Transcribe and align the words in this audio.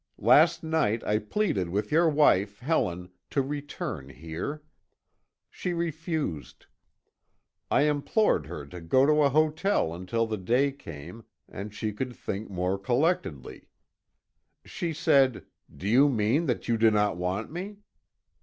Last 0.17 0.63
night 0.63 1.03
I 1.03 1.19
pleaded 1.19 1.69
with 1.69 1.91
your 1.91 2.09
wife, 2.09 2.57
Helen, 2.57 3.11
to 3.29 3.43
return 3.43 4.09
here. 4.09 4.63
She 5.51 5.73
refused. 5.73 6.65
I 7.69 7.83
implored 7.83 8.47
her 8.47 8.65
to 8.65 8.81
go 8.81 9.05
to 9.05 9.21
a 9.21 9.29
hotel 9.29 9.93
until 9.93 10.25
the 10.25 10.39
day 10.39 10.71
came, 10.71 11.25
and 11.47 11.71
she 11.71 11.93
could 11.93 12.15
think 12.15 12.49
more 12.49 12.79
collectedly. 12.79 13.67
She 14.65 14.91
said: 14.91 15.45
'Do 15.71 15.87
you 15.87 16.09
mean 16.09 16.47
that 16.47 16.67
you 16.67 16.79
do 16.79 16.89
not 16.89 17.15
want 17.15 17.51
me?' 17.51 17.77